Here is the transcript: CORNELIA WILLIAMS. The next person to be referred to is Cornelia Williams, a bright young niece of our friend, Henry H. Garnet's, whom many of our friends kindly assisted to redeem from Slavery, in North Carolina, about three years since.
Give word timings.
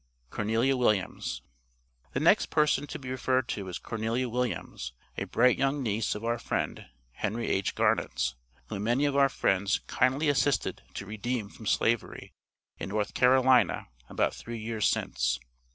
CORNELIA 0.31 0.75
WILLIAMS. 0.77 1.43
The 2.13 2.19
next 2.19 2.47
person 2.47 2.87
to 2.87 2.97
be 2.97 3.11
referred 3.11 3.47
to 3.49 3.67
is 3.67 3.77
Cornelia 3.77 4.29
Williams, 4.29 4.93
a 5.15 5.25
bright 5.25 5.59
young 5.59 5.83
niece 5.83 6.15
of 6.15 6.25
our 6.25 6.39
friend, 6.39 6.87
Henry 7.11 7.45
H. 7.49 7.75
Garnet's, 7.75 8.33
whom 8.69 8.85
many 8.85 9.05
of 9.05 9.15
our 9.15 9.29
friends 9.29 9.79
kindly 9.85 10.27
assisted 10.27 10.81
to 10.95 11.05
redeem 11.05 11.49
from 11.49 11.67
Slavery, 11.67 12.33
in 12.79 12.89
North 12.89 13.13
Carolina, 13.13 13.89
about 14.09 14.33
three 14.33 14.57
years 14.57 14.87
since. 14.87 15.39